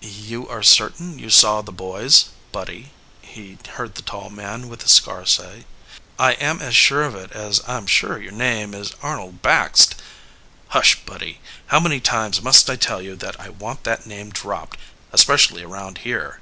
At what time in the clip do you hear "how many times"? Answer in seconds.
11.66-12.40